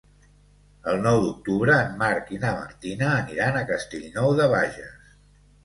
[0.93, 5.17] El nou d'octubre en Marc i na Martina aniran a Castellnou de Bages.